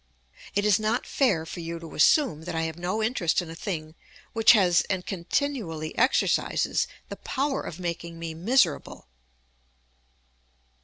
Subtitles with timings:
[0.55, 3.55] It is not fair for you to assume that I have no interest in a
[3.55, 3.93] thing
[4.33, 9.09] which has, and continually exercises, the power of making me miserable."